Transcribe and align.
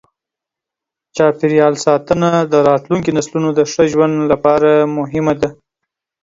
چاپېریال 1.15 1.73
ساتنه 1.85 2.29
د 2.51 2.53
راتلونکو 2.69 3.09
نسلونو 3.17 3.49
د 3.53 3.59
ښه 3.71 3.83
ژوند 3.91 4.15
لپاره 4.31 4.71
مهمه 4.97 5.33
ده. 5.41 5.49